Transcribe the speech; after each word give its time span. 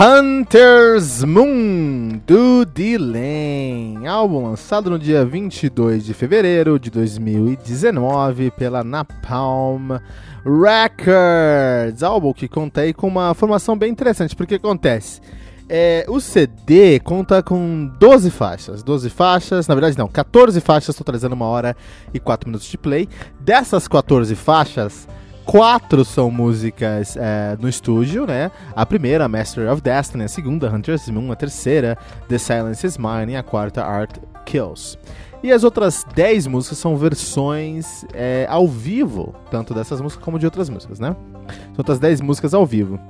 Hunter's 0.00 1.24
Moon 1.24 2.20
do 2.24 2.64
Dylan, 2.64 4.08
álbum 4.08 4.44
lançado 4.44 4.88
no 4.88 4.96
dia 4.96 5.24
22 5.24 6.04
de 6.04 6.14
fevereiro 6.14 6.78
de 6.78 6.88
2019 6.88 8.52
pela 8.52 8.84
Napalm 8.84 9.98
Records, 10.44 12.04
álbum 12.04 12.32
que 12.32 12.46
conta 12.46 12.82
aí 12.82 12.94
com 12.94 13.08
uma 13.08 13.34
formação 13.34 13.76
bem 13.76 13.90
interessante, 13.90 14.36
porque 14.36 14.54
acontece, 14.54 15.20
é, 15.68 16.06
o 16.08 16.20
CD 16.20 17.00
conta 17.00 17.42
com 17.42 17.90
12 17.98 18.30
faixas, 18.30 18.84
12 18.84 19.10
faixas, 19.10 19.66
na 19.66 19.74
verdade 19.74 19.98
não, 19.98 20.06
14 20.06 20.60
faixas, 20.60 20.94
totalizando 20.94 21.34
uma 21.34 21.46
hora 21.46 21.76
e 22.14 22.20
4 22.20 22.48
minutos 22.48 22.68
de 22.68 22.78
play, 22.78 23.08
dessas 23.40 23.88
14 23.88 24.32
faixas, 24.36 25.08
quatro 25.48 26.04
são 26.04 26.30
músicas 26.30 27.16
é, 27.16 27.56
no 27.58 27.70
estúdio, 27.70 28.26
né? 28.26 28.50
A 28.76 28.84
primeira, 28.84 29.26
Master 29.26 29.72
of 29.72 29.80
Destiny, 29.80 30.24
a 30.24 30.28
segunda, 30.28 30.70
Hunter's 30.70 31.08
Moon, 31.08 31.32
a 31.32 31.34
terceira, 31.34 31.96
The 32.28 32.36
Silence 32.36 32.86
is 32.86 32.98
Mine 32.98 33.32
e 33.32 33.36
a 33.36 33.42
quarta, 33.42 33.82
Art 33.82 34.18
Kills. 34.44 34.98
E 35.42 35.50
as 35.50 35.64
outras 35.64 36.04
10 36.14 36.48
músicas 36.48 36.76
são 36.76 36.98
versões 36.98 38.04
é, 38.12 38.46
ao 38.50 38.68
vivo, 38.68 39.34
tanto 39.50 39.72
dessas 39.72 40.02
músicas 40.02 40.22
como 40.22 40.38
de 40.38 40.44
outras 40.44 40.68
músicas, 40.68 41.00
né? 41.00 41.16
São 41.48 41.78
outras 41.78 41.98
10 41.98 42.20
músicas 42.20 42.52
ao 42.52 42.66
vivo. 42.66 43.00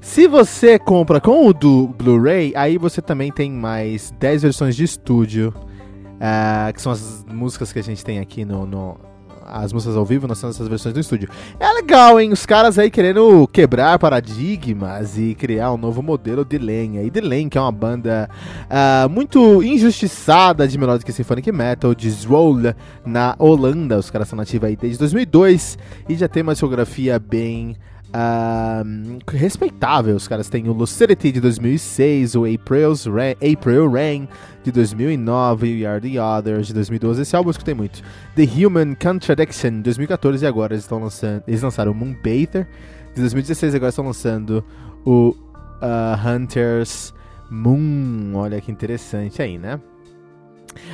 Se 0.00 0.26
você 0.26 0.80
compra 0.80 1.20
com 1.20 1.46
o 1.46 1.52
do 1.52 1.86
Blu-ray, 1.86 2.52
aí 2.56 2.76
você 2.76 3.00
também 3.00 3.30
tem 3.30 3.52
mais 3.52 4.12
10 4.18 4.42
versões 4.42 4.74
de 4.74 4.82
estúdio, 4.82 5.54
uh, 5.56 6.72
que 6.72 6.82
são 6.82 6.90
as 6.90 7.24
músicas 7.32 7.72
que 7.72 7.78
a 7.78 7.84
gente 7.84 8.04
tem 8.04 8.18
aqui 8.18 8.44
no, 8.44 8.66
no 8.66 9.13
as 9.46 9.72
músicas 9.72 9.96
ao 9.96 10.04
vivo, 10.04 10.26
nós 10.26 10.40
temos 10.40 10.56
essas 10.56 10.68
versões 10.68 10.94
do 10.94 11.00
estúdio. 11.00 11.28
É 11.58 11.70
legal, 11.72 12.20
hein? 12.20 12.32
Os 12.32 12.46
caras 12.46 12.78
aí 12.78 12.90
querendo 12.90 13.48
quebrar 13.48 13.98
paradigmas 13.98 15.18
e 15.18 15.34
criar 15.34 15.72
um 15.72 15.76
novo 15.76 16.02
modelo 16.02 16.44
de 16.44 16.58
lenha. 16.58 17.02
E 17.02 17.10
The 17.10 17.20
Lane, 17.20 17.50
que 17.50 17.58
é 17.58 17.60
uma 17.60 17.72
banda 17.72 18.28
uh, 18.64 19.08
muito 19.08 19.62
injustiçada 19.62 20.66
de 20.66 20.78
Melodic 20.78 21.12
Symphonic 21.12 21.50
Metal, 21.52 21.94
de 21.94 22.10
Zwolle, 22.10 22.74
na 23.04 23.34
Holanda. 23.38 23.98
Os 23.98 24.10
caras 24.10 24.28
são 24.28 24.36
nativos 24.36 24.68
aí 24.68 24.76
desde 24.76 24.98
2002 24.98 25.78
e 26.08 26.14
já 26.14 26.28
tem 26.28 26.42
uma 26.42 26.52
discografia 26.52 27.18
bem 27.18 27.76
Uh, 28.14 29.18
respeitável. 29.28 30.14
Os 30.14 30.28
caras 30.28 30.48
têm 30.48 30.68
o 30.68 30.72
Lucidity 30.72 31.32
de 31.32 31.40
2006, 31.40 32.36
o 32.36 32.44
April's 32.44 33.06
April 33.42 33.90
Rain 33.90 34.28
de 34.62 34.70
2009 34.70 35.78
e 35.78 35.84
Are 35.84 36.00
the 36.00 36.22
Others 36.22 36.68
de 36.68 36.74
2012. 36.74 37.22
Esse 37.22 37.34
álbum 37.34 37.48
eu 37.48 37.52
escutei 37.52 37.74
muito. 37.74 38.00
The 38.36 38.44
Human 38.44 38.94
Contradiction 38.94 39.78
de 39.78 39.82
2014 39.82 40.44
e 40.44 40.46
agora 40.46 40.74
eles 40.74 40.84
estão 40.84 41.00
lançando. 41.00 41.42
Eles 41.48 41.60
lançaram 41.60 41.90
o 41.90 41.94
Moonbather 41.94 42.68
de 43.14 43.20
2016 43.20 43.74
e 43.74 43.76
agora 43.76 43.90
estão 43.90 44.04
lançando 44.04 44.64
o 45.04 45.30
uh, 45.30 46.28
Hunter's 46.28 47.12
Moon. 47.50 48.34
Olha 48.36 48.60
que 48.60 48.70
interessante 48.70 49.42
aí, 49.42 49.58
né? 49.58 49.80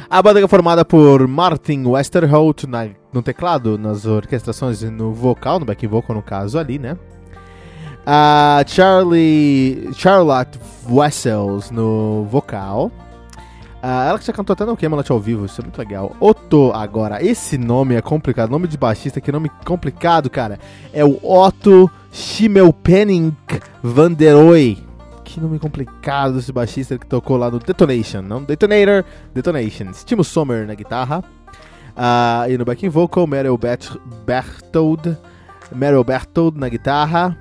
A 0.08 0.22
banda 0.22 0.40
é 0.40 0.48
formada 0.48 0.84
por 0.84 1.26
Martin 1.26 1.84
Westerholt 1.86 2.64
na, 2.64 2.88
no 3.12 3.22
teclado, 3.22 3.78
nas 3.78 4.06
orquestrações 4.06 4.82
e 4.82 4.90
no 4.90 5.12
vocal, 5.12 5.60
no 5.60 5.66
back 5.66 5.86
vocal 5.86 6.16
no 6.16 6.22
caso 6.22 6.58
ali, 6.58 6.78
né? 6.78 6.96
A 8.06 8.64
Charlie, 8.66 9.90
Charlotte 9.94 10.58
Wessels 10.88 11.70
no 11.70 12.24
vocal. 12.30 12.90
Uh, 13.82 14.08
ela 14.08 14.18
que 14.18 14.26
já 14.26 14.32
cantou 14.32 14.52
até 14.52 14.66
no 14.66 14.76
Camelot 14.76 15.10
ao 15.10 15.18
vivo, 15.18 15.46
isso 15.46 15.60
é 15.60 15.64
muito 15.64 15.78
legal. 15.78 16.14
Otto, 16.20 16.70
agora, 16.74 17.24
esse 17.24 17.56
nome 17.56 17.94
é 17.94 18.02
complicado, 18.02 18.50
nome 18.50 18.68
de 18.68 18.76
baixista, 18.76 19.20
que 19.20 19.32
nome 19.32 19.50
complicado, 19.64 20.28
cara. 20.28 20.58
É 20.92 21.02
o 21.02 21.18
Otto 21.22 21.90
Schimmelpenning 22.12 23.34
van 23.82 24.12
der 24.12 24.36
Oy 24.36 24.89
que 25.30 25.40
nome 25.40 25.58
complicado 25.58 26.34
desse 26.34 26.52
baixista 26.52 26.98
que 26.98 27.06
tocou 27.06 27.36
lá 27.36 27.50
no 27.50 27.58
Detonation, 27.60 28.20
não 28.20 28.42
Detonator, 28.42 29.04
Detonation. 29.32 29.92
Timo 30.04 30.24
Sommer 30.24 30.66
na 30.66 30.74
guitarra. 30.74 31.22
Uh, 31.90 32.50
e 32.50 32.58
no 32.58 32.64
backing 32.64 32.88
vocal, 32.88 33.26
Meryl 33.26 33.58
Berthold, 34.26 35.16
Meryl 35.72 36.02
Berthold 36.02 36.58
na 36.58 36.68
guitarra, 36.68 37.36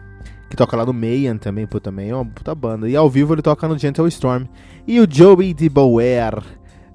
que 0.49 0.55
toca 0.55 0.78
lá 0.78 0.85
no 0.85 0.94
Mayan 0.94 1.38
também, 1.38 1.66
pô, 1.66 1.79
também 1.79 2.09
é 2.09 2.16
uma 2.16 2.25
puta 2.25 2.53
banda. 2.53 2.88
E 2.88 2.95
ao 2.95 3.09
vivo 3.09 3.33
ele 3.33 3.41
toca 3.41 3.67
no 3.67 3.78
Gentle 3.78 4.07
Storm. 4.07 4.45
E 4.88 4.99
o 4.99 5.07
Joey 5.09 5.53
DeBoer 5.53 6.44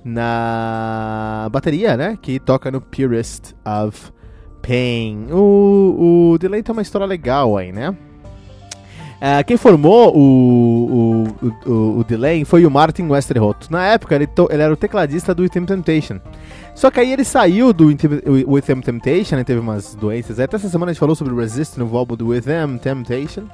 na 0.05 1.49
bateria, 1.51 1.97
né, 1.97 2.19
que 2.21 2.39
toca 2.39 2.71
no 2.71 2.81
Purest 2.81 3.55
of 3.65 4.13
Pain. 4.63 5.27
O, 5.33 6.33
o 6.35 6.39
Delay 6.39 6.63
tem 6.63 6.73
uma 6.73 6.83
história 6.83 7.07
legal 7.07 7.57
aí, 7.57 7.73
né? 7.73 7.97
Uh, 9.17 9.45
quem 9.47 9.57
formou 9.57 10.15
o, 10.15 11.25
o, 11.43 11.71
o, 11.71 11.99
o 12.01 12.05
Delane 12.05 12.45
foi 12.45 12.67
o 12.67 12.71
Martin 12.71 13.05
Westerholt. 13.05 13.71
Na 13.71 13.87
época, 13.87 14.15
ele, 14.15 14.29
ele 14.51 14.63
era 14.63 14.73
o 14.73 14.77
tecladista 14.77 15.35
do 15.35 15.43
Within 15.43 15.65
Temptation. 15.65 16.21
Só 16.75 16.91
que 16.91 17.01
aí 17.01 17.13
ele 17.13 17.25
saiu 17.25 17.73
do 17.73 17.87
Within 17.87 18.81
Temptation, 18.81 19.43
teve 19.45 19.61
umas 19.61 19.95
doenças. 19.95 20.41
Até 20.41 20.57
essa 20.57 20.69
semana 20.69 20.91
a 20.91 20.93
gente 20.93 21.01
falou 21.01 21.15
sobre 21.15 21.33
o 21.33 21.37
Resist 21.37 21.79
no 21.79 21.97
álbum 21.97 22.17
do 22.17 22.29
Within 22.29 22.77
Temptation. 22.83 23.45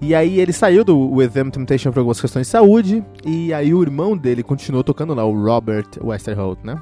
E 0.00 0.14
aí 0.14 0.40
ele 0.40 0.52
saiu 0.52 0.84
do 0.84 0.98
Within 1.12 1.50
Temptation 1.50 1.92
por 1.92 2.00
algumas 2.00 2.20
questões 2.20 2.46
de 2.46 2.50
saúde. 2.50 3.04
E 3.24 3.54
aí 3.54 3.72
o 3.72 3.82
irmão 3.82 4.16
dele 4.16 4.42
continuou 4.42 4.82
tocando 4.82 5.14
lá, 5.14 5.24
o 5.24 5.32
Robert 5.32 5.86
Westerholt, 6.02 6.58
né? 6.64 6.76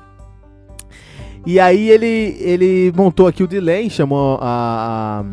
E 1.46 1.60
aí 1.60 1.88
ele, 1.90 2.36
ele 2.40 2.92
montou 2.96 3.26
aqui 3.26 3.42
o 3.42 3.46
Delane, 3.46 3.90
chamou 3.90 4.38
a, 4.40 5.20
a 5.20 5.24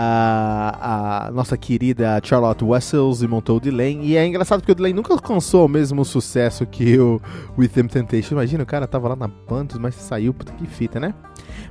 a, 0.00 1.26
a, 1.26 1.30
nossa 1.32 1.56
querida 1.56 2.20
Charlotte 2.22 2.64
Wessels 2.64 3.20
e 3.20 3.26
montou 3.26 3.56
o 3.56 3.60
Delane. 3.60 4.06
E 4.06 4.16
é 4.16 4.24
engraçado 4.24 4.60
porque 4.60 4.70
o 4.70 4.74
Delane 4.76 4.94
nunca 4.94 5.12
alcançou 5.12 5.66
o 5.66 5.68
mesmo 5.68 6.04
sucesso 6.04 6.64
que 6.64 6.96
o 7.00 7.20
With 7.58 7.70
Them 7.70 7.88
Temptation. 7.88 8.36
Imagina, 8.36 8.62
o 8.62 8.66
cara 8.66 8.86
tava 8.86 9.08
lá 9.08 9.16
na 9.16 9.26
banda, 9.26 9.74
mas 9.80 9.96
saiu, 9.96 10.32
puta 10.32 10.52
que 10.52 10.68
fita, 10.68 11.00
né? 11.00 11.12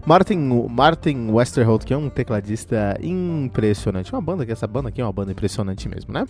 Martin, 0.06 0.68
Martin 0.69 1.29
Westerholt, 1.31 1.85
que 1.85 1.94
é 1.94 1.97
um 1.97 2.09
tecladista 2.09 2.97
impressionante. 3.01 4.12
Uma 4.12 4.21
banda, 4.21 4.45
que 4.45 4.51
essa 4.51 4.68
banda 4.68 4.89
aqui 4.89 5.00
é 5.00 5.06
uma 5.06 5.13
banda 5.13 5.31
impressionante 5.31 5.88
mesmo, 5.88 6.13
né? 6.13 6.25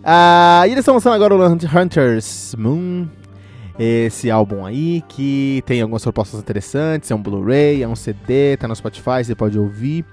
Uh, 0.00 0.66
e 0.66 0.72
eles 0.72 0.80
estão 0.80 0.92
lançando 0.92 1.14
agora 1.14 1.34
o 1.34 1.46
Hunters 1.46 2.54
Moon, 2.58 3.08
esse 3.78 4.30
álbum 4.30 4.66
aí, 4.66 5.02
que 5.08 5.62
tem 5.64 5.80
algumas 5.80 6.02
propostas 6.02 6.38
interessantes, 6.38 7.10
é 7.10 7.14
um 7.14 7.22
Blu-ray, 7.22 7.82
é 7.82 7.88
um 7.88 7.96
CD, 7.96 8.58
tá 8.58 8.68
no 8.68 8.76
Spotify, 8.76 9.24
você 9.24 9.34
pode 9.34 9.58
ouvir. 9.58 10.04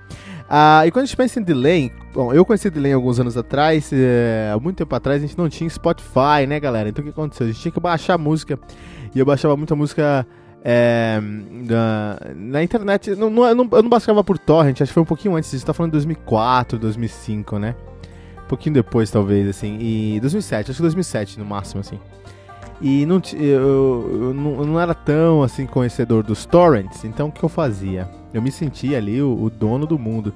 Ah, 0.53 0.85
e 0.85 0.91
quando 0.91 1.03
a 1.03 1.05
gente 1.05 1.15
pensa 1.15 1.39
em 1.39 1.43
delay, 1.43 1.93
bom, 2.13 2.33
eu 2.33 2.43
conheci 2.43 2.69
delay 2.69 2.91
alguns 2.91 3.17
anos 3.21 3.37
atrás, 3.37 3.89
é, 3.93 4.53
muito 4.61 4.75
tempo 4.75 4.93
atrás 4.93 5.23
a 5.23 5.25
gente 5.25 5.37
não 5.37 5.47
tinha 5.47 5.69
Spotify, 5.69 6.45
né, 6.45 6.59
galera? 6.59 6.89
Então 6.89 7.01
o 7.01 7.05
que 7.05 7.09
aconteceu? 7.09 7.47
A 7.47 7.49
gente 7.49 7.61
tinha 7.61 7.71
que 7.71 7.79
baixar 7.79 8.17
música, 8.17 8.59
e 9.15 9.19
eu 9.19 9.25
baixava 9.25 9.55
muita 9.55 9.77
música 9.77 10.27
é, 10.61 11.21
na, 11.21 12.19
na, 12.35 12.61
internet. 12.61 13.15
Não, 13.15 13.29
não, 13.29 13.45
eu, 13.45 13.55
não, 13.55 13.69
eu 13.71 13.81
não 13.81 13.89
baixava 13.89 14.21
por 14.25 14.37
torrent, 14.37 14.81
acho 14.81 14.89
que 14.89 14.93
foi 14.93 15.03
um 15.03 15.05
pouquinho 15.05 15.37
antes 15.37 15.49
disso, 15.49 15.65
tá 15.65 15.73
falando 15.73 15.91
de 15.91 15.99
2004, 15.99 16.77
2005, 16.77 17.57
né? 17.57 17.73
Um 18.43 18.47
pouquinho 18.49 18.73
depois, 18.73 19.09
talvez, 19.09 19.47
assim, 19.47 19.77
e 19.79 20.19
2007, 20.19 20.71
acho 20.71 20.77
que 20.79 20.81
2007 20.81 21.39
no 21.39 21.45
máximo, 21.45 21.79
assim. 21.79 21.97
E 22.81 23.05
não, 23.05 23.21
eu, 23.33 24.09
eu, 24.21 24.33
não, 24.33 24.79
era 24.79 24.95
tão 24.95 25.43
assim 25.43 25.67
conhecedor 25.67 26.23
dos 26.23 26.45
torrents, 26.45 27.05
então 27.05 27.27
o 27.27 27.31
que 27.31 27.43
eu 27.43 27.49
fazia? 27.49 28.09
Eu 28.33 28.41
me 28.41 28.51
sentia 28.51 28.97
ali 28.97 29.21
o, 29.21 29.43
o 29.43 29.49
dono 29.51 29.85
do 29.85 29.99
mundo. 29.99 30.33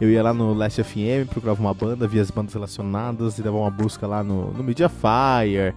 Eu 0.00 0.08
ia 0.08 0.22
lá 0.22 0.32
no 0.32 0.54
Last 0.54 0.80
FM, 0.84 1.28
procurava 1.28 1.60
uma 1.60 1.74
banda, 1.74 2.06
via 2.06 2.22
as 2.22 2.30
bandas 2.30 2.54
relacionadas 2.54 3.36
e 3.38 3.42
dava 3.42 3.56
uma 3.56 3.70
busca 3.70 4.06
lá 4.06 4.22
no, 4.22 4.52
no 4.52 4.62
Mediafire 4.62 5.74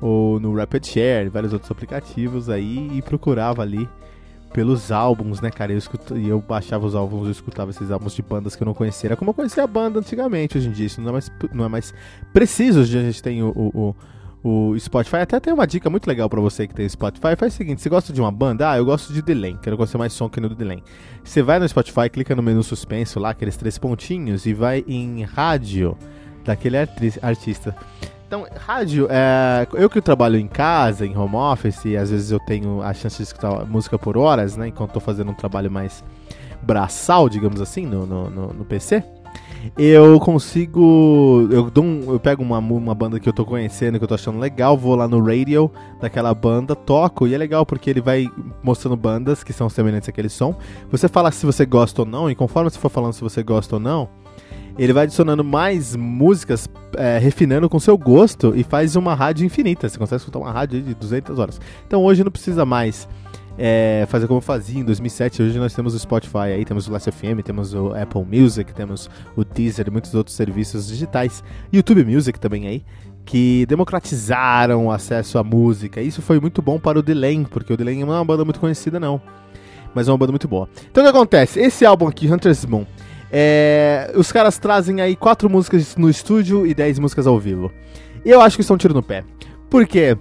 ou 0.00 0.40
no 0.40 0.56
Rapid 0.56 0.84
Share, 0.84 1.28
vários 1.28 1.52
outros 1.52 1.70
aplicativos 1.70 2.48
aí 2.48 2.90
e 2.96 3.00
procurava 3.00 3.62
ali 3.62 3.88
pelos 4.52 4.90
álbuns, 4.90 5.40
né, 5.40 5.50
cara? 5.50 5.72
Eu, 5.72 5.78
escuto, 5.78 6.16
eu 6.16 6.40
baixava 6.40 6.84
os 6.84 6.96
álbuns, 6.96 7.26
eu 7.26 7.30
escutava 7.30 7.70
esses 7.70 7.92
álbuns 7.92 8.14
de 8.14 8.22
bandas 8.22 8.56
que 8.56 8.62
eu 8.64 8.66
não 8.66 8.74
conhecia. 8.74 9.08
Era 9.08 9.16
como 9.16 9.30
eu 9.30 9.34
conhecia 9.34 9.62
a 9.62 9.66
banda 9.68 10.00
antigamente, 10.00 10.58
hoje 10.58 10.68
em 10.68 10.72
dia. 10.72 10.86
Isso 10.86 11.00
não 11.00 11.10
é 11.10 11.12
mais, 11.12 11.32
não 11.52 11.64
é 11.64 11.68
mais 11.68 11.94
preciso. 12.32 12.80
Hoje 12.80 12.98
a 12.98 13.02
gente 13.02 13.22
tem 13.22 13.40
o, 13.42 13.50
o, 13.50 13.88
o 13.88 13.96
Spotify 14.78 15.16
até 15.16 15.38
tem 15.38 15.52
uma 15.52 15.66
dica 15.66 15.90
muito 15.90 16.06
legal 16.06 16.28
para 16.28 16.40
você 16.40 16.66
que 16.66 16.74
tem 16.74 16.88
Spotify. 16.88 17.36
Faz 17.36 17.54
o 17.54 17.56
seguinte: 17.56 17.82
você 17.82 17.88
gosta 17.88 18.12
de 18.12 18.20
uma 18.20 18.30
banda? 18.30 18.70
Ah, 18.70 18.78
eu 18.78 18.84
gosto 18.84 19.12
de 19.12 19.20
Delay, 19.20 19.56
quero 19.60 19.76
gostar 19.76 19.98
mais 19.98 20.12
som 20.12 20.28
que 20.28 20.40
no 20.40 20.48
Delay. 20.48 20.82
Você 21.22 21.42
vai 21.42 21.58
no 21.58 21.68
Spotify, 21.68 22.08
clica 22.10 22.34
no 22.34 22.42
menu 22.42 22.62
suspenso 22.62 23.20
lá, 23.20 23.30
aqueles 23.30 23.56
três 23.56 23.76
pontinhos, 23.76 24.46
e 24.46 24.54
vai 24.54 24.82
em 24.88 25.22
rádio 25.24 25.96
daquele 26.44 26.76
artista. 27.20 27.76
Então, 28.26 28.46
rádio, 28.56 29.08
é, 29.10 29.66
eu 29.74 29.90
que 29.90 30.00
trabalho 30.00 30.38
em 30.38 30.46
casa, 30.46 31.04
em 31.04 31.16
home 31.16 31.34
office, 31.34 31.84
e 31.84 31.96
às 31.96 32.10
vezes 32.10 32.30
eu 32.30 32.38
tenho 32.38 32.80
a 32.80 32.94
chance 32.94 33.16
de 33.16 33.24
escutar 33.24 33.66
música 33.66 33.98
por 33.98 34.16
horas, 34.16 34.56
né? 34.56 34.68
Enquanto 34.68 34.90
estou 34.90 35.02
fazendo 35.02 35.32
um 35.32 35.34
trabalho 35.34 35.70
mais 35.70 36.02
braçal, 36.62 37.28
digamos 37.28 37.60
assim, 37.60 37.84
no, 37.84 38.06
no, 38.06 38.30
no, 38.30 38.46
no 38.54 38.64
PC 38.64 39.04
eu 39.76 40.18
consigo. 40.20 41.48
Eu, 41.50 41.70
dou 41.70 41.84
um, 41.84 42.12
eu 42.12 42.20
pego 42.20 42.42
uma, 42.42 42.58
uma 42.58 42.94
banda 42.94 43.18
que 43.18 43.28
eu 43.28 43.32
tô 43.32 43.44
conhecendo, 43.44 43.98
que 43.98 44.04
eu 44.04 44.08
tô 44.08 44.14
achando 44.14 44.38
legal, 44.38 44.76
vou 44.76 44.94
lá 44.94 45.06
no 45.06 45.24
radio 45.24 45.70
daquela 46.00 46.34
banda, 46.34 46.74
toco, 46.74 47.26
e 47.26 47.34
é 47.34 47.38
legal 47.38 47.64
porque 47.64 47.90
ele 47.90 48.00
vai 48.00 48.28
mostrando 48.62 48.96
bandas 48.96 49.44
que 49.44 49.52
são 49.52 49.68
semelhantes 49.68 50.08
àquele 50.08 50.28
som. 50.28 50.54
Você 50.90 51.08
fala 51.08 51.30
se 51.30 51.44
você 51.46 51.64
gosta 51.64 52.02
ou 52.02 52.06
não, 52.06 52.30
e 52.30 52.34
conforme 52.34 52.70
você 52.70 52.78
for 52.78 52.90
falando 52.90 53.12
se 53.12 53.20
você 53.20 53.42
gosta 53.42 53.76
ou 53.76 53.80
não, 53.80 54.08
ele 54.78 54.92
vai 54.92 55.04
adicionando 55.04 55.44
mais 55.44 55.94
músicas, 55.94 56.68
é, 56.96 57.18
refinando 57.18 57.68
com 57.68 57.78
seu 57.78 57.98
gosto 57.98 58.52
e 58.56 58.62
faz 58.62 58.96
uma 58.96 59.14
rádio 59.14 59.44
infinita. 59.44 59.88
Você 59.88 59.98
consegue 59.98 60.20
escutar 60.20 60.38
uma 60.38 60.50
rádio 60.50 60.80
de 60.80 60.94
200 60.94 61.38
horas. 61.38 61.60
Então 61.86 62.02
hoje 62.02 62.24
não 62.24 62.30
precisa 62.30 62.64
mais 62.64 63.08
é, 63.62 64.06
fazer 64.08 64.26
como 64.26 64.40
fazia 64.40 64.80
em 64.80 64.84
2007. 64.84 65.42
Hoje 65.42 65.58
nós 65.58 65.74
temos 65.74 65.94
o 65.94 65.98
Spotify 65.98 66.38
aí, 66.38 66.64
temos 66.64 66.88
o 66.88 66.92
Last 66.92 67.10
FM, 67.10 67.42
temos 67.44 67.74
o 67.74 67.92
Apple 67.94 68.24
Music, 68.24 68.72
temos 68.72 69.10
o 69.36 69.44
Deezer 69.44 69.86
e 69.86 69.90
muitos 69.90 70.14
outros 70.14 70.34
serviços 70.34 70.88
digitais. 70.88 71.44
YouTube 71.70 72.02
Music 72.06 72.40
também 72.40 72.66
aí, 72.66 72.82
que 73.26 73.66
democratizaram 73.66 74.86
o 74.86 74.90
acesso 74.90 75.36
à 75.36 75.44
música. 75.44 76.00
Isso 76.00 76.22
foi 76.22 76.40
muito 76.40 76.62
bom 76.62 76.80
para 76.80 76.98
o 76.98 77.02
Delane, 77.02 77.44
porque 77.44 77.70
o 77.70 77.76
Delane 77.76 78.02
não 78.02 78.14
é 78.14 78.16
uma 78.16 78.24
banda 78.24 78.46
muito 78.46 78.58
conhecida 78.58 78.98
não, 78.98 79.20
mas 79.94 80.08
é 80.08 80.10
uma 80.10 80.16
banda 80.16 80.32
muito 80.32 80.48
boa. 80.48 80.66
Então 80.90 81.04
o 81.04 81.06
que 81.06 81.10
acontece? 81.14 81.60
Esse 81.60 81.84
álbum 81.84 82.08
aqui, 82.08 82.32
Hunter's 82.32 82.64
Moon, 82.64 82.86
é, 83.30 84.10
os 84.16 84.32
caras 84.32 84.56
trazem 84.56 85.02
aí 85.02 85.14
quatro 85.14 85.50
músicas 85.50 85.96
no 85.96 86.08
estúdio 86.08 86.66
e 86.66 86.72
dez 86.72 86.98
músicas 86.98 87.26
ao 87.26 87.38
vivo. 87.38 87.70
E 88.24 88.30
eu 88.30 88.40
acho 88.40 88.56
que 88.56 88.62
isso 88.62 88.72
é 88.72 88.74
um 88.74 88.78
tiro 88.78 88.94
no 88.94 89.02
pé. 89.02 89.22
Por 89.68 89.86
quê? 89.86 90.16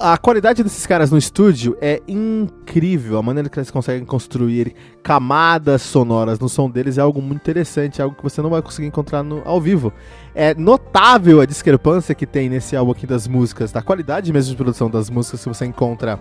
A 0.00 0.18
qualidade 0.18 0.62
desses 0.62 0.86
caras 0.86 1.10
no 1.10 1.18
estúdio 1.18 1.76
é 1.80 2.02
incrível. 2.06 3.18
A 3.18 3.22
maneira 3.22 3.48
que 3.48 3.58
eles 3.58 3.70
conseguem 3.70 4.04
construir 4.04 4.74
camadas 5.02 5.82
sonoras 5.82 6.38
no 6.38 6.48
som 6.48 6.68
deles 6.68 6.98
é 6.98 7.00
algo 7.00 7.22
muito 7.22 7.40
interessante, 7.40 8.02
algo 8.02 8.16
que 8.16 8.22
você 8.22 8.42
não 8.42 8.50
vai 8.50 8.62
conseguir 8.62 8.88
encontrar 8.88 9.22
no, 9.22 9.42
ao 9.44 9.60
vivo. 9.60 9.92
É 10.34 10.54
notável 10.54 11.40
a 11.40 11.46
discrepância 11.46 12.14
que 12.14 12.26
tem 12.26 12.48
nesse 12.48 12.76
álbum 12.76 12.92
aqui 12.92 13.06
das 13.06 13.26
músicas, 13.26 13.72
da 13.72 13.82
qualidade 13.82 14.32
mesmo 14.32 14.50
de 14.50 14.56
produção 14.56 14.90
das 14.90 15.08
músicas 15.08 15.42
que 15.42 15.48
você 15.48 15.64
encontra 15.64 16.20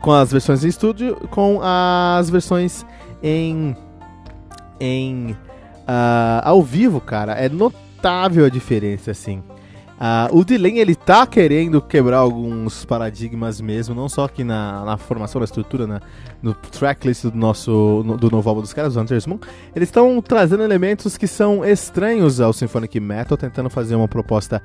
com 0.00 0.12
as 0.12 0.30
versões 0.30 0.64
em 0.64 0.68
estúdio, 0.68 1.16
com 1.30 1.60
as 1.62 2.28
versões 2.28 2.84
em 3.22 3.74
em 4.78 5.30
uh, 5.32 6.42
ao 6.42 6.62
vivo, 6.62 7.00
cara. 7.00 7.32
É 7.32 7.48
notável 7.48 8.44
a 8.44 8.48
diferença, 8.48 9.12
assim. 9.12 9.42
Uh, 9.94 10.36
o 10.36 10.44
Dylan 10.44 10.76
ele 10.76 10.94
tá 10.94 11.24
querendo 11.24 11.80
quebrar 11.80 12.18
alguns 12.18 12.84
paradigmas 12.84 13.60
mesmo, 13.60 13.94
não 13.94 14.08
só 14.08 14.24
aqui 14.24 14.42
na, 14.42 14.84
na 14.84 14.96
formação 14.96 15.40
da 15.40 15.44
estrutura, 15.44 15.86
né, 15.86 16.00
no 16.42 16.52
tracklist 16.52 17.24
do 17.26 17.36
nosso 17.36 18.02
no, 18.04 18.16
do 18.16 18.28
novo 18.28 18.48
álbum 18.48 18.60
dos 18.60 18.72
caras, 18.72 18.96
Hunter's 18.96 19.26
Moon. 19.26 19.38
Eles 19.74 19.88
estão 19.88 20.20
trazendo 20.20 20.64
elementos 20.64 21.16
que 21.16 21.28
são 21.28 21.64
estranhos 21.64 22.40
ao 22.40 22.52
Symphonic 22.52 22.98
Metal, 22.98 23.38
tentando 23.38 23.70
fazer 23.70 23.94
uma 23.94 24.08
proposta 24.08 24.60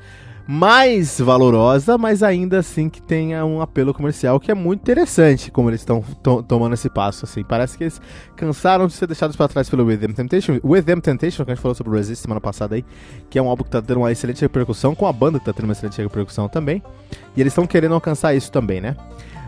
mais 0.48 1.20
valorosa, 1.20 1.98
mas 1.98 2.24
ainda 2.24 2.60
assim 2.60 2.90
que 2.90 3.02
tenha 3.02 3.46
um 3.46 3.62
apelo 3.62 3.94
comercial 3.94 4.40
que 4.40 4.52
é 4.52 4.56
muito 4.56 4.82
interessante 4.82 5.52
como 5.52 5.70
eles 5.70 5.82
estão 5.82 6.02
tomando 6.48 6.74
esse 6.74 6.90
passo. 6.90 7.26
Assim. 7.26 7.44
Parece 7.44 7.78
que 7.78 7.84
eles 7.84 8.02
cansaram 8.36 8.88
de 8.88 8.94
ser 8.94 9.08
deixados 9.08 9.36
para 9.36 9.48
trás 9.48 9.70
pelo 9.70 9.86
With 9.86 9.98
Them 9.98 10.14
Temptation. 10.14 10.60
With 10.64 10.84
Them 10.84 11.02
Temptation, 11.02 11.46
que 11.46 11.52
a 11.52 11.56
gente 11.56 11.62
falou 11.62 11.76
sobre 11.76 11.94
o 11.94 11.96
Resist 11.96 12.24
semana 12.24 12.42
passada 12.42 12.76
aí, 12.76 12.86
que 13.30 13.38
é 13.38 13.42
um 13.42 13.48
álbum 13.48 13.64
que 13.64 13.70
está 13.70 13.82
tendo 13.82 13.98
uma 13.98 14.12
excelente 14.12 14.42
repercussão, 14.42 14.96
com 14.96 15.06
a 15.06 15.14
banda 15.14 15.38
que 15.38 15.44
está 15.44 15.54
tendo 15.54 15.66
uma 15.66 15.74
excelente 15.74 16.02
repercussão 16.02 16.48
também. 16.48 16.82
E 17.36 17.42
eles 17.42 17.52
estão 17.52 17.68
querendo 17.68 17.94
alcançar 17.94 18.34
isso 18.34 18.52
também, 18.52 18.82
né? 18.82 18.96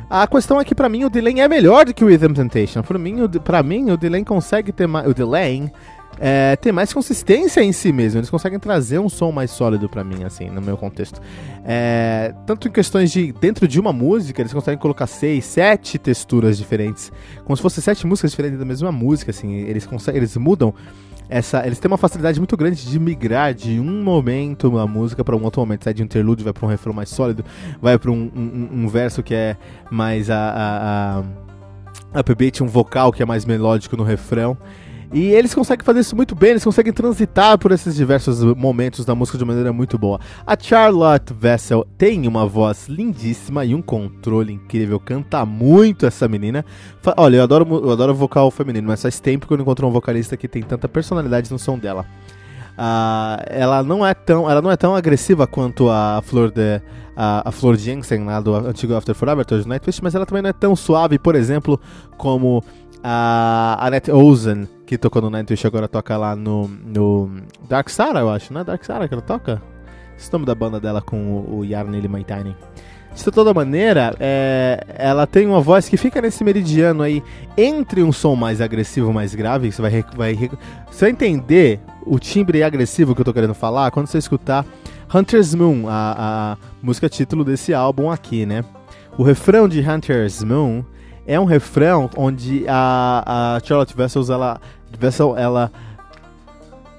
A 0.10 0.28
questão 0.28 0.60
é 0.60 0.66
que 0.66 0.76
pra 0.76 0.90
mim 0.90 1.06
o 1.06 1.10
Delane 1.10 1.40
é 1.40 1.48
melhor 1.48 1.86
do 1.86 1.94
que 1.94 2.04
o 2.04 2.08
Rhythm 2.08 2.34
Temptation. 2.34 2.84
Pra 2.84 3.00
mim, 3.00 3.22
o, 3.22 3.30
pra 3.30 3.64
mim, 3.64 3.92
o 3.92 3.98
Delane 3.98 4.26
consegue 4.26 4.74
ter 4.74 4.86
mais. 4.86 5.08
O 5.08 5.14
Delane 5.14 5.72
é, 6.20 6.56
ter 6.56 6.72
mais 6.72 6.94
consistência 6.94 7.62
em 7.62 7.72
si 7.72 7.92
mesmo. 7.92 8.20
Eles 8.20 8.30
conseguem 8.30 8.60
trazer 8.60 9.00
um 9.00 9.10
som 9.10 9.32
mais 9.32 9.52
sólido 9.52 9.90
para 9.90 10.04
mim, 10.04 10.24
assim, 10.24 10.50
no 10.50 10.62
meu 10.62 10.78
contexto. 10.78 11.22
É, 11.66 12.34
tanto 12.46 12.68
em 12.68 12.72
questões 12.72 13.12
de 13.12 13.32
dentro 13.34 13.68
de 13.68 13.80
uma 13.80 13.94
música, 13.94 14.42
eles 14.42 14.54
conseguem 14.54 14.80
colocar 14.80 15.08
seis, 15.08 15.46
sete 15.46 15.98
texturas 15.98 16.58
diferentes, 16.58 17.12
como 17.44 17.56
se 17.56 17.62
fossem 17.62 17.84
sete 17.84 18.06
músicas 18.06 18.32
diferentes 18.32 18.60
da 18.60 18.66
mesma 18.66 18.92
música, 18.92 19.32
assim. 19.32 19.54
Eles 19.54 19.86
conseguem, 19.86 20.20
eles 20.20 20.36
mudam 20.38 20.74
essa, 21.32 21.66
eles 21.66 21.80
têm 21.80 21.90
uma 21.90 21.98
facilidade 21.98 22.38
muito 22.42 22.58
grande 22.58 22.86
de 22.86 23.00
migrar 23.00 23.54
de 23.54 23.80
um 23.80 24.04
momento 24.04 24.70
da 24.70 24.86
música 24.86 25.24
para 25.24 25.34
um 25.34 25.42
outro 25.42 25.62
momento. 25.62 25.86
Sai 25.86 25.94
de 25.94 26.02
um 26.02 26.06
interlúdio, 26.06 26.44
vai 26.44 26.52
para 26.52 26.66
um 26.66 26.70
refrão 26.70 26.94
mais 26.94 27.08
sólido, 27.08 27.46
vai 27.82 27.98
para 27.98 28.12
um, 28.12 28.30
um, 28.36 28.84
um, 28.84 28.88
verso 28.90 29.24
que 29.24 29.34
é 29.34 29.56
mais 29.90 30.30
a, 30.30 31.24
a, 31.24 31.24
a 32.14 32.20
upbeat, 32.20 32.62
um 32.62 32.68
vocal 32.68 33.14
que 33.14 33.24
é 33.24 33.26
mais 33.26 33.46
melódico 33.46 33.96
no 33.96 34.04
refrão. 34.04 34.58
E 35.14 35.32
eles 35.34 35.54
conseguem 35.54 35.84
fazer 35.84 36.00
isso 36.00 36.16
muito 36.16 36.34
bem, 36.34 36.52
eles 36.52 36.64
conseguem 36.64 36.94
transitar 36.94 37.58
por 37.58 37.74
esses 37.74 37.96
diversos 37.96 38.42
momentos 38.56 39.04
da 39.04 39.14
música 39.14 39.38
de 39.38 39.44
maneira 39.44 39.74
muito 39.74 39.98
boa. 39.98 40.20
A 40.48 40.56
Charlotte 40.58 41.34
Vessel 41.34 41.86
tem 41.98 42.26
uma 42.28 42.46
voz 42.46 42.88
lindíssima 42.88 43.66
e 43.66 43.76
um 43.76 43.82
controle 43.82 44.54
incrível, 44.54 45.02
canta 45.02 45.46
muito 45.46 46.06
essa 46.06 46.30
menina. 46.30 46.64
Olha, 47.18 47.38
eu 47.38 47.44
adoro, 47.44 47.68
eu 47.84 47.92
adoro 47.92 48.16
vocal 48.16 48.50
feminino, 48.52 48.88
mas 48.88 49.02
faz 49.02 49.20
tempo 49.20 49.46
que 49.46 49.52
eu 49.52 49.58
não 49.58 49.64
encontro 49.64 49.86
um 49.86 49.92
vocalista 49.92 50.38
que 50.38 50.48
tem 50.48 50.64
tanta 50.64 50.88
personalidade 50.88 51.52
no 51.52 51.60
som 51.60 51.78
dela. 51.78 52.06
Uh, 52.72 53.44
ela 53.48 53.84
não 53.84 54.08
é 54.08 54.14
tão 54.14 54.50
ela 54.50 54.62
não 54.62 54.72
é 54.72 54.78
tão 54.78 54.96
agressiva 54.96 55.46
quanto 55.46 55.90
a 55.90 56.22
Flor 56.24 56.50
de 56.50 56.82
a, 57.16 57.50
a 57.50 57.52
Flor 57.52 57.76
Jensen 57.76 58.24
lá 58.24 58.40
do 58.40 58.56
antigo 58.56 58.96
After 58.96 59.14
Forever 59.14 59.46
do 59.46 59.68
Nightwish, 59.68 60.02
mas 60.02 60.16
ela 60.16 60.26
também 60.26 60.42
não 60.42 60.50
é 60.50 60.54
tão 60.54 60.74
suave, 60.74 61.20
por 61.20 61.36
exemplo, 61.36 61.78
como 62.18 62.64
a 63.04 63.78
Annette 63.86 64.12
Ozen, 64.12 64.68
que 64.92 64.98
tocou 64.98 65.22
no 65.22 65.30
Nightwish, 65.30 65.66
agora 65.66 65.88
toca 65.88 66.18
lá 66.18 66.36
no, 66.36 66.68
no 66.68 67.32
Dark 67.70 67.88
eu 68.20 68.30
acho, 68.30 68.54
né? 68.54 68.62
Dark 68.62 68.84
Sara 68.84 69.08
que 69.08 69.14
ela 69.14 69.24
toca? 69.24 69.62
Esse 70.18 70.32
nome 70.34 70.46
da 70.46 70.54
banda 70.54 70.82
dela 70.82 71.02
com 71.02 71.16
o, 71.16 71.60
o 71.60 71.64
Yarn 71.66 72.06
Maitainen. 72.10 72.54
De 73.16 73.24
toda 73.32 73.54
maneira, 73.54 74.14
é, 74.20 74.84
ela 74.98 75.26
tem 75.26 75.48
uma 75.48 75.62
voz 75.62 75.88
que 75.88 75.96
fica 75.96 76.22
nesse 76.22 76.44
meridiano 76.44 77.04
aí 77.04 77.24
entre 77.58 78.04
um 78.04 78.12
som 78.12 78.36
mais 78.36 78.60
agressivo, 78.60 79.14
mais 79.14 79.34
grave. 79.34 79.72
Você 79.72 79.82
vai, 79.82 80.04
vai, 80.14 80.36
você 80.92 81.06
vai 81.06 81.10
entender 81.10 81.80
o 82.06 82.20
timbre 82.20 82.62
agressivo 82.62 83.16
que 83.16 83.22
eu 83.22 83.26
tô 83.26 83.34
querendo 83.34 83.54
falar 83.54 83.92
quando 83.92 84.08
você 84.08 84.18
escutar 84.18 84.66
Hunter's 85.16 85.56
Moon, 85.56 85.88
a, 85.88 86.16
a 86.52 86.58
música 86.84 87.08
título 87.08 87.46
desse 87.46 87.74
álbum 87.74 88.12
aqui, 88.12 88.46
né? 88.46 88.66
O 89.18 89.24
refrão 89.24 89.70
de 89.70 89.80
Hunter's 89.80 90.44
Moon 90.44 90.84
é 91.26 91.40
um 91.40 91.46
refrão 91.46 92.10
onde 92.18 92.66
a, 92.68 93.56
a 93.56 93.60
Charlotte 93.66 93.96
Vessels 93.96 94.30
ela, 94.30 94.60
Vessel, 95.00 95.38
ela 95.38 95.72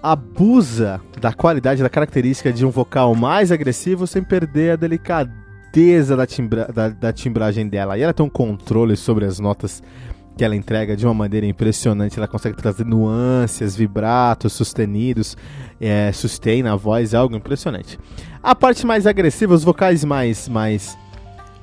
abusa 0.03 1.01
da 1.21 1.33
qualidade, 1.33 1.83
da 1.83 1.89
característica 1.89 2.53
de 2.53 2.67
um 2.67 2.71
vocal 2.71 3.15
mais 3.15 3.53
agressivo 3.53 4.07
sem 4.07 4.23
perder 4.23 4.73
a 4.73 4.77
delicadeza 4.77 6.17
da, 6.17 6.27
timbra, 6.27 6.69
da, 6.73 6.89
da 6.89 7.13
timbragem 7.13 7.69
dela. 7.69 7.97
E 7.97 8.03
ela 8.03 8.13
tem 8.13 8.27
um 8.27 8.31
controle 8.31 8.97
sobre 8.97 9.25
as 9.25 9.39
notas 9.39 9.83
que 10.37 10.45
ela 10.45 10.57
entrega 10.57 10.97
de 10.97 11.07
uma 11.07 11.15
maneira 11.15 11.47
impressionante. 11.47 12.19
Ela 12.19 12.27
consegue 12.27 12.57
trazer 12.57 12.85
nuances, 12.85 13.77
vibratos, 13.77 14.53
sustenidos, 14.53 15.37
é, 15.81 16.11
sustain 16.13 16.63
na 16.63 16.75
voz, 16.75 17.15
é 17.15 17.17
algo 17.17 17.37
impressionante. 17.37 17.99
A 18.43 18.55
parte 18.55 18.85
mais 18.87 19.07
agressiva, 19.07 19.55
os 19.55 19.63
vocais 19.63 20.05
mais 20.05 20.49
mais 20.49 20.99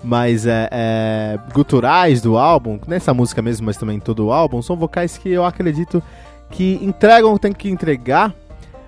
mais 0.03 0.45
é, 0.45 0.69
é, 0.71 1.39
guturais 1.53 2.21
do 2.21 2.37
álbum, 2.37 2.79
nessa 2.87 3.13
música 3.13 3.41
mesmo, 3.41 3.65
mas 3.65 3.77
também 3.77 3.97
em 3.97 3.99
todo 3.99 4.27
o 4.27 4.31
álbum, 4.31 4.61
são 4.61 4.75
vocais 4.75 5.17
que 5.17 5.29
eu 5.29 5.43
acredito 5.43 6.01
que 6.49 6.79
entregam, 6.81 7.37
tem 7.37 7.53
que 7.53 7.69
entregar, 7.69 8.33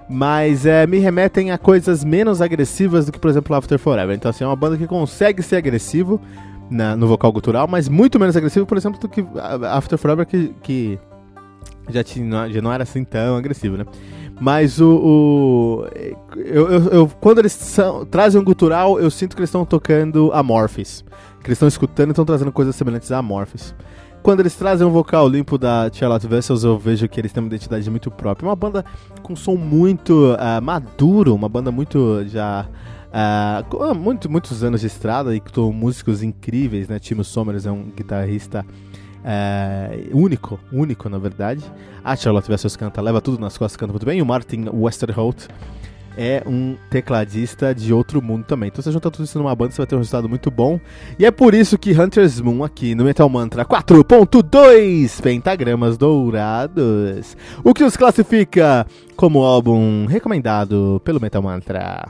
mas 0.09 0.65
é, 0.65 0.85
me 0.87 0.99
remetem 0.99 1.51
a 1.51 1.57
coisas 1.57 2.03
menos 2.03 2.41
agressivas 2.41 3.05
do 3.05 3.11
que, 3.11 3.19
por 3.19 3.29
exemplo, 3.29 3.55
After 3.55 3.77
Forever. 3.77 4.15
Então, 4.15 4.29
assim, 4.29 4.43
é 4.43 4.47
uma 4.47 4.55
banda 4.55 4.77
que 4.77 4.87
consegue 4.87 5.41
ser 5.41 5.57
agressivo 5.57 6.19
na, 6.69 6.95
no 6.95 7.07
vocal 7.07 7.31
gutural, 7.31 7.67
mas 7.67 7.87
muito 7.87 8.19
menos 8.19 8.35
agressivo, 8.35 8.65
por 8.65 8.77
exemplo, 8.77 8.99
do 8.99 9.07
que 9.07 9.25
After 9.69 9.97
Forever, 9.97 10.25
que, 10.25 10.53
que 10.63 10.99
já, 11.89 12.03
tinha, 12.03 12.49
já 12.49 12.61
não 12.61 12.71
era 12.71 12.83
assim 12.83 13.03
tão 13.03 13.35
agressivo, 13.35 13.77
né? 13.77 13.85
Mas 14.41 14.81
o. 14.81 14.89
o 14.89 15.85
eu, 16.35 16.67
eu, 16.67 16.85
eu, 16.87 17.07
quando 17.21 17.37
eles 17.37 17.51
são, 17.51 18.03
trazem 18.07 18.41
um 18.41 18.43
gutural, 18.43 18.99
eu 18.99 19.11
sinto 19.11 19.35
que 19.35 19.39
eles 19.39 19.49
estão 19.49 19.63
tocando 19.63 20.31
Amorphis. 20.33 21.05
Que 21.41 21.47
eles 21.47 21.57
estão 21.57 21.67
escutando 21.67 22.09
e 22.09 22.11
estão 22.11 22.25
trazendo 22.25 22.51
coisas 22.51 22.75
semelhantes 22.75 23.11
a 23.11 23.19
Amorphis. 23.19 23.75
Quando 24.23 24.39
eles 24.39 24.55
trazem 24.55 24.85
um 24.85 24.89
vocal 24.89 25.29
limpo 25.29 25.59
da 25.59 25.91
Charlotte 25.93 26.25
Vessels, 26.25 26.63
eu 26.63 26.75
vejo 26.75 27.07
que 27.07 27.19
eles 27.19 27.31
têm 27.31 27.43
uma 27.43 27.49
identidade 27.49 27.87
muito 27.91 28.09
própria. 28.09 28.49
Uma 28.49 28.55
banda 28.55 28.83
com 29.21 29.35
som 29.35 29.55
muito 29.55 30.33
uh, 30.33 30.59
maduro, 30.59 31.35
uma 31.35 31.47
banda 31.47 31.71
muito 31.71 32.25
já. 32.25 32.67
Uh, 33.11 33.93
muito, 33.93 34.27
muitos 34.27 34.63
anos 34.63 34.81
de 34.81 34.87
estrada 34.87 35.35
e 35.35 35.39
com 35.39 35.71
músicos 35.71 36.23
incríveis, 36.23 36.87
né? 36.87 36.97
Timo 36.97 37.23
Somers 37.23 37.67
é 37.67 37.71
um 37.71 37.91
guitarrista 37.95 38.65
é, 39.23 40.07
único, 40.11 40.59
único 40.71 41.09
na 41.09 41.17
verdade. 41.17 41.63
A 42.03 42.15
Charlotte 42.15 42.47
Vessels 42.47 42.75
canta, 42.75 43.01
leva 43.01 43.21
tudo 43.21 43.39
nas 43.39 43.57
costas, 43.57 43.77
canta 43.77 43.93
muito 43.93 44.05
bem. 44.05 44.19
E 44.19 44.21
o 44.21 44.25
Martin 44.25 44.65
Westerholt 44.73 45.47
é 46.17 46.43
um 46.45 46.75
tecladista 46.89 47.73
de 47.73 47.93
outro 47.93 48.21
mundo 48.21 48.45
também. 48.45 48.67
Então 48.67 48.81
você 48.81 48.91
junta 48.91 49.09
tudo 49.09 49.25
isso 49.25 49.37
numa 49.37 49.55
banda, 49.55 49.71
você 49.71 49.77
vai 49.77 49.87
ter 49.87 49.95
um 49.95 49.99
resultado 49.99 50.27
muito 50.27 50.49
bom. 50.51 50.79
E 51.17 51.25
é 51.25 51.31
por 51.31 51.53
isso 51.53 51.77
que 51.77 51.91
Hunter's 51.99 52.39
Moon 52.39 52.63
aqui 52.63 52.95
no 52.95 53.03
Metal 53.03 53.27
Mantra 53.29 53.65
4.2 53.65 55.21
pentagramas 55.21 55.97
dourados. 55.97 57.37
O 57.63 57.73
que 57.73 57.83
nos 57.83 57.95
classifica 57.95 58.85
como 59.15 59.43
álbum 59.43 60.05
recomendado 60.05 61.01
pelo 61.03 61.19
Metal 61.21 61.41
Mantra. 61.41 62.09